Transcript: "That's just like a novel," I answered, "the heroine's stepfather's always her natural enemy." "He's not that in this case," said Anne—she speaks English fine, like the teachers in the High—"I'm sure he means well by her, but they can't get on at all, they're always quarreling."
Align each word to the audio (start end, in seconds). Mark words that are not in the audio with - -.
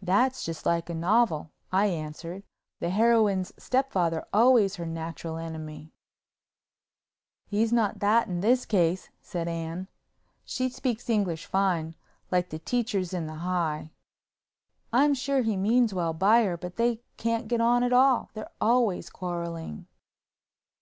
"That's 0.00 0.44
just 0.44 0.64
like 0.64 0.88
a 0.88 0.94
novel," 0.94 1.50
I 1.72 1.86
answered, 1.86 2.44
"the 2.78 2.88
heroine's 2.90 3.52
stepfather's 3.60 4.22
always 4.32 4.76
her 4.76 4.86
natural 4.86 5.38
enemy." 5.38 5.92
"He's 7.48 7.72
not 7.72 7.98
that 7.98 8.28
in 8.28 8.42
this 8.42 8.64
case," 8.64 9.08
said 9.22 9.48
Anne—she 9.48 10.68
speaks 10.68 11.10
English 11.10 11.46
fine, 11.46 11.96
like 12.30 12.50
the 12.50 12.60
teachers 12.60 13.12
in 13.12 13.26
the 13.26 13.34
High—"I'm 14.92 15.14
sure 15.14 15.42
he 15.42 15.56
means 15.56 15.92
well 15.92 16.12
by 16.12 16.44
her, 16.44 16.56
but 16.56 16.76
they 16.76 17.02
can't 17.16 17.48
get 17.48 17.60
on 17.60 17.82
at 17.82 17.92
all, 17.92 18.30
they're 18.34 18.52
always 18.60 19.10
quarreling." 19.10 19.88